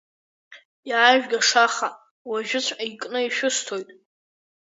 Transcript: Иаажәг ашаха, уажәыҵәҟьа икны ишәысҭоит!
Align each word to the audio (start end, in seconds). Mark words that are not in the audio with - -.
Иаажәг 0.89 1.31
ашаха, 1.39 1.89
уажәыҵәҟьа 2.29 2.83
икны 2.91 3.19
ишәысҭоит! 3.23 3.89